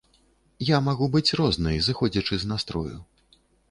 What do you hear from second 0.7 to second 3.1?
магу быць рознай, зыходзячы з настрою.